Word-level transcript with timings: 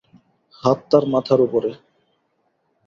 হাত 0.63 0.79
তাঁর 0.89 1.03
মাথার 1.13 1.39
উপরে? 1.47 1.71